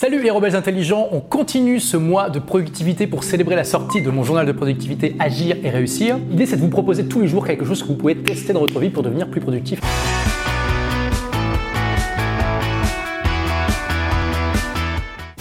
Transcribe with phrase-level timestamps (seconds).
[0.00, 4.08] Salut les rebelles intelligents, on continue ce mois de productivité pour célébrer la sortie de
[4.08, 6.16] mon journal de productivité Agir et réussir.
[6.30, 8.60] L'idée c'est de vous proposer tous les jours quelque chose que vous pouvez tester dans
[8.60, 9.78] votre vie pour devenir plus productif.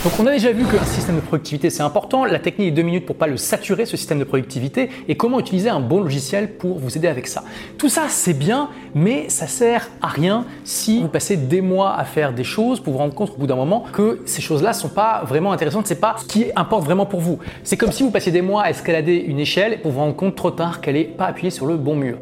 [0.01, 2.84] Donc on a déjà vu qu'un système de productivité c'est important, la technique est deux
[2.84, 6.54] minutes pour pas le saturer ce système de productivité et comment utiliser un bon logiciel
[6.54, 7.43] pour vous aider avec ça?
[7.77, 12.05] Tout ça c'est bien mais ça sert à rien si vous passez des mois à
[12.05, 14.88] faire des choses pour vous rendre compte au bout d'un moment que ces choses-là sont
[14.88, 17.39] pas vraiment intéressantes, c'est pas ce qui importe vraiment pour vous.
[17.66, 20.36] C'est comme si vous passiez des mois à escalader une échelle pour vous rendre compte
[20.38, 22.20] trop tard qu'elle est pas appuyée sur le bon mur.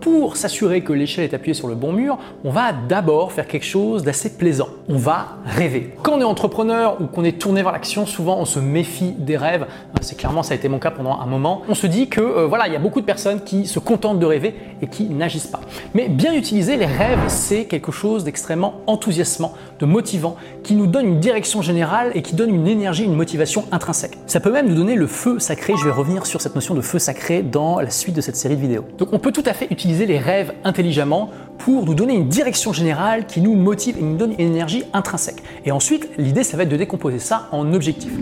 [0.00, 3.66] Pour s'assurer que l'échelle est appuyée sur le bon mur, on va d'abord faire quelque
[3.66, 4.68] chose d'assez plaisant.
[4.88, 5.94] On va rêver.
[6.02, 9.36] Quand on est entrepreneur ou qu'on est tourné vers l'action, souvent on se méfie des
[9.36, 9.66] rêves.
[10.00, 11.62] C'est clairement ça a été mon cas pendant un moment.
[11.68, 14.18] On se dit que euh, voilà, il y a beaucoup de personnes qui se contentent
[14.18, 15.60] de rêver et qui n'agissent pas.
[15.94, 21.06] Mais bien utiliser les rêves, c'est quelque chose d'extrêmement enthousiasmant, de motivant, qui nous donne
[21.06, 24.18] une direction générale et qui donne une énergie, une motivation intrinsèque.
[24.26, 25.74] Ça peut même nous donner le feu sacré.
[25.76, 28.56] Je vais revenir sur cette notion de feu sacré dans la suite de cette série
[28.56, 28.84] de vidéos.
[28.98, 32.72] Donc on peut tout à fait utiliser les rêves intelligemment pour nous donner une direction
[32.72, 35.42] générale qui nous motive et nous donne une énergie intrinsèque.
[35.64, 38.12] Et ensuite, l'idée, ça va être de décomposer ça en objectifs.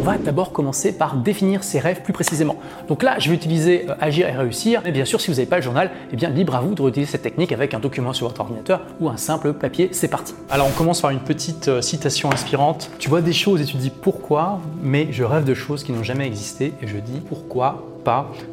[0.00, 2.56] On va d'abord commencer par définir ses rêves plus précisément.
[2.88, 4.80] Donc là, je vais utiliser euh, Agir et réussir.
[4.84, 6.82] Mais bien sûr, si vous n'avez pas le journal, eh bien libre à vous de
[6.82, 9.90] réutiliser cette technique avec un document sur votre ordinateur ou un simple papier.
[9.92, 10.34] C'est parti.
[10.50, 12.90] Alors on commence par une petite euh, citation inspirante.
[12.98, 16.02] Tu vois des choses et tu dis pourquoi, mais je rêve de choses qui n'ont
[16.02, 17.89] jamais existé et je dis pourquoi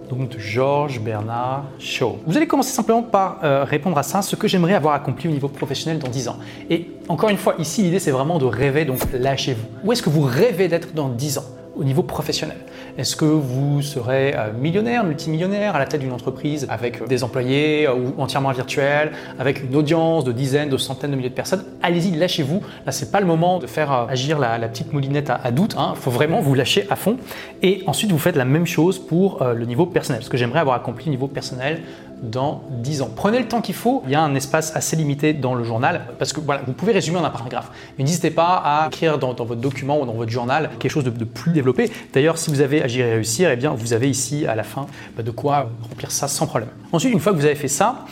[0.09, 2.19] donc Georges Bernard Shaw.
[2.25, 5.31] Vous allez commencer simplement par euh, répondre à ça, ce que j'aimerais avoir accompli au
[5.31, 6.37] niveau professionnel dans 10 ans.
[6.69, 9.65] Et encore une fois, ici, l'idée, c'est vraiment de rêver, donc lâchez-vous.
[9.83, 11.45] Où est-ce que vous rêvez d'être dans 10 ans?
[11.77, 12.57] Au niveau professionnel
[12.97, 17.87] Est-ce que vous serez euh, millionnaire, multimillionnaire, à la tête d'une entreprise avec des employés
[17.87, 21.63] euh, ou entièrement virtuels, avec une audience de dizaines, de centaines de milliers de personnes?
[21.83, 22.61] Allez-y, lâchez-vous.
[22.85, 25.73] Là, c'est pas le moment de faire euh, agir la, petite moulinette à, doute.
[25.75, 25.93] Il hein.
[25.95, 27.17] faut vraiment vous lâcher à fond.
[27.61, 30.23] Et ensuite, vous faites la même chose pour le niveau personnel.
[30.23, 31.81] Ce que j'aimerais avoir accompli au niveau personnel
[32.21, 33.09] dans 10 ans.
[33.15, 34.03] Prenez le temps qu'il faut.
[34.05, 36.91] Il y a un espace assez limité dans le journal parce que voilà, vous pouvez
[36.93, 37.71] résumer en un paragraphe.
[37.97, 41.23] Mais n'hésitez pas à écrire dans, votre document ou dans votre journal quelque chose de,
[41.25, 41.91] plus développé.
[42.13, 44.85] D'ailleurs, si vous avez Agir et réussir, eh bien, vous avez ici à la fin
[45.15, 46.69] bah, de quoi remplir ça sans problème.
[46.91, 48.05] Ensuite, une fois que vous avez fait ça,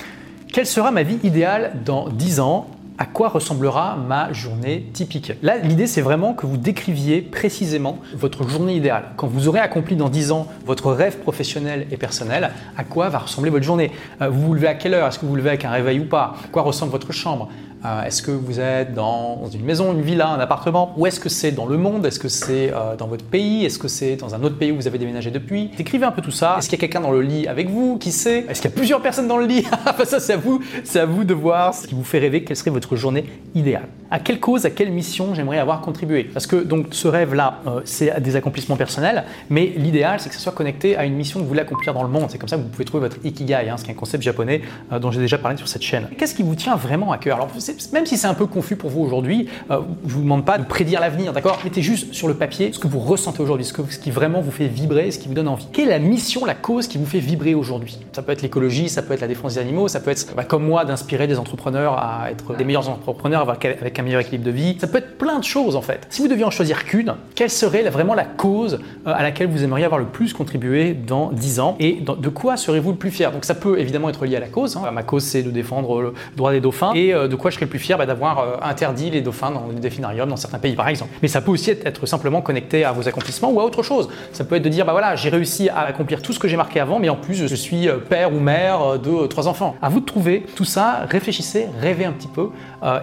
[0.51, 5.33] quelle sera ma vie idéale dans 10 ans à quoi ressemblera ma journée typique.
[5.41, 9.05] Là, l'idée, c'est vraiment que vous décriviez précisément votre journée idéale.
[9.17, 13.19] Quand vous aurez accompli dans 10 ans votre rêve professionnel et personnel, à quoi va
[13.19, 13.91] ressembler votre journée?
[14.21, 15.07] Euh, Vous vous levez à quelle heure?
[15.07, 16.35] Est-ce que vous vous levez avec un réveil ou pas?
[16.43, 17.49] À quoi ressemble votre chambre?
[17.83, 20.93] Euh, est-ce que vous êtes dans une maison, une villa, un appartement?
[20.97, 22.03] Ou est-ce que c'est dans le monde?
[22.05, 23.63] Est-ce que c'est euh, dans votre pays?
[23.63, 25.69] Est-ce que c'est dans un autre pays où vous avez déménagé depuis?
[25.77, 26.55] Décrivez un peu tout ça.
[26.57, 27.97] Est-ce qu'il y a quelqu'un dans le lit avec vous?
[27.99, 28.45] Qui sait?
[28.49, 29.65] Est-ce qu'il y a plusieurs personnes dans le lit?
[30.05, 30.61] Ça, c'est à vous.
[30.83, 32.43] C'est à vous de voir ce qui vous fait rêver.
[32.43, 33.25] Quelle serait votre journée
[33.55, 36.25] idéale À quelle cause, à quelle mission j'aimerais avoir contribué?
[36.25, 40.41] Parce que donc ce rêve-là, euh, c'est des accomplissements personnels, mais l'idéal, c'est que ça
[40.41, 42.27] soit connecté à une mission que vous voulez accomplir dans le monde.
[42.29, 44.23] C'est comme ça que vous pouvez trouver votre ikigai, hein, ce qui est un concept
[44.23, 44.61] japonais
[45.01, 46.07] dont j'ai déjà parlé sur cette chaîne.
[46.17, 47.37] Qu'est-ce qui vous tient vraiment à cœur?
[47.37, 47.49] Alors,
[47.93, 50.65] même si c'est un peu confus pour vous aujourd'hui, euh, je vous demande pas de
[50.65, 51.59] prédire l'avenir, d'accord?
[51.63, 54.51] Mettez juste sur le papier ce que vous ressentez aujourd'hui, ce, ce, qui vraiment vous
[54.51, 55.67] fait vibrer, ce qui vous donne envie.
[55.71, 57.99] Quelle est la mission, la cause qui vous fait vibrer aujourd'hui?
[58.13, 60.43] Ça peut être l'écologie, ça peut être la défense des animaux, ça peut être bah,
[60.43, 64.51] comme moi d'inspirer des entrepreneurs à être des meilleurs entrepreneurs avec un meilleur équilibre de
[64.51, 64.77] vie.
[64.79, 66.05] Ça peut être plein de choses en fait.
[66.09, 69.63] Si vous deviez en choisir qu'une, quelle serait vraiment la cause euh, à laquelle vous
[69.63, 73.31] aimeriez avoir le plus contribué dans 10 ans et de quoi serez-vous le plus fier?
[73.31, 74.77] Donc ça peut évidemment être lié à la cause.
[74.77, 74.89] Hein.
[74.91, 77.65] Ma cause c'est de défendre le droit des dauphins et euh, de quoi je serais
[77.65, 77.97] le plus fier?
[77.97, 81.11] Bah, d'avoir euh, interdit les dauphins dans les définariums dans certains pays par exemple.
[81.21, 84.09] Mais ça peut aussi être simplement connecté à vos accomplissements ou à autre chose.
[84.31, 86.57] Ça peut être de dire bah voilà, j'ai réussi à accomplir tout ce que j'ai
[86.57, 89.75] marqué avant, mais en plus je suis père ou mère de trois enfants.
[89.81, 92.49] À vous de trouver tout ça, réfléchissez, rêvez un petit peu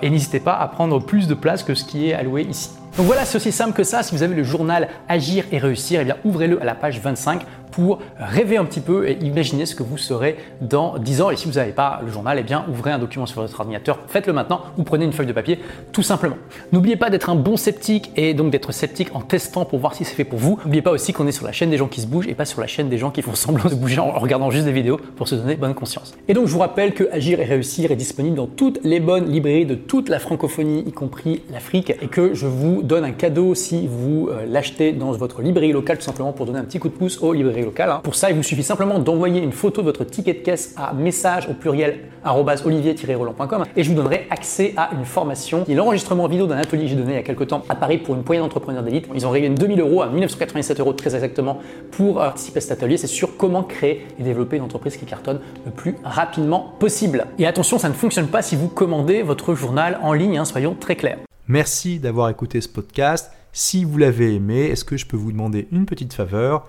[0.02, 2.70] et n'hésitez pas à prendre plus de place que ce qui est alloué ici.
[2.96, 4.02] Donc voilà, c'est aussi simple que ça.
[4.02, 7.98] Si vous avez le journal Agir et réussir, eh ouvrez-le à la page 25 pour
[8.18, 11.30] rêver un petit peu et imaginer ce que vous serez dans 10 ans.
[11.30, 13.98] Et si vous n'avez pas le journal, eh bien ouvrez un document sur votre ordinateur,
[14.06, 15.58] faites-le maintenant ou prenez une feuille de papier
[15.92, 16.36] tout simplement.
[16.72, 20.04] N'oubliez pas d'être un bon sceptique et donc d'être sceptique en testant pour voir si
[20.04, 20.58] c'est fait pour vous.
[20.64, 22.44] N'oubliez pas aussi qu'on est sur la chaîne des gens qui se bougent et pas
[22.44, 25.00] sur la chaîne des gens qui font semblant de bouger en regardant juste des vidéos
[25.16, 26.14] pour se donner bonne conscience.
[26.28, 29.30] Et donc je vous rappelle que Agir et réussir est disponible dans toutes les bonnes
[29.30, 33.54] librairies de toute la francophonie, y compris l'Afrique, et que je vous donne un cadeau
[33.54, 36.88] si vous euh, l'achetez dans votre librairie locale tout simplement pour donner un petit coup
[36.88, 37.90] de pouce aux librairies locales.
[37.90, 38.00] Hein.
[38.02, 40.92] Pour ça, il vous suffit simplement d'envoyer une photo de votre ticket de caisse à
[40.92, 46.46] message au pluriel olivier-roland.com et je vous donnerai accès à une formation qui l'enregistrement vidéo
[46.46, 48.40] d'un atelier que j'ai donné il y a quelques temps à Paris pour une poignée
[48.40, 49.08] d'entrepreneurs d'élite.
[49.14, 51.60] Ils ont réglé 2000 euros à 1987 euros très exactement
[51.90, 52.96] pour participer à cet atelier.
[52.96, 57.26] C'est sur comment créer et développer une entreprise qui cartonne le plus rapidement possible.
[57.38, 60.74] Et attention, ça ne fonctionne pas si vous commandez votre journal en ligne, hein, soyons
[60.78, 61.18] très clairs.
[61.48, 63.32] Merci d'avoir écouté ce podcast.
[63.52, 66.68] Si vous l'avez aimé, est-ce que je peux vous demander une petite faveur?